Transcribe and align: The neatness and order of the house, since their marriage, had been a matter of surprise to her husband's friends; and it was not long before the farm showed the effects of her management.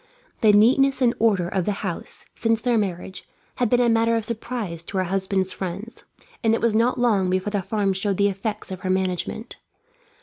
The 0.39 0.51
neatness 0.51 0.99
and 0.99 1.13
order 1.19 1.47
of 1.47 1.65
the 1.65 1.73
house, 1.85 2.25
since 2.33 2.59
their 2.59 2.75
marriage, 2.75 3.29
had 3.57 3.69
been 3.69 3.81
a 3.81 3.87
matter 3.87 4.15
of 4.15 4.25
surprise 4.25 4.81
to 4.81 4.97
her 4.97 5.03
husband's 5.03 5.53
friends; 5.53 6.05
and 6.43 6.55
it 6.55 6.59
was 6.59 6.73
not 6.73 6.97
long 6.97 7.29
before 7.29 7.51
the 7.51 7.61
farm 7.61 7.93
showed 7.93 8.17
the 8.17 8.27
effects 8.27 8.71
of 8.71 8.79
her 8.79 8.89
management. 8.89 9.59